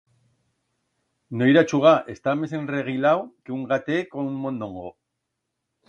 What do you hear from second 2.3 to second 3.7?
mes enreguilau que un